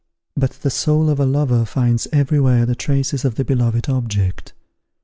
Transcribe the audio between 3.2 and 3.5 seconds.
of the